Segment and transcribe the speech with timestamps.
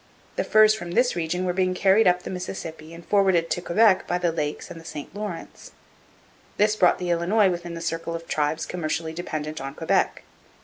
[0.35, 4.07] The furs from this region were being carried up the Mississippi and forwarded to Quebec
[4.07, 5.73] by the Lakes and the St Lawrence.
[6.57, 10.23] This brought the Illinois within the circle of tribes commercially dependent on Quebec.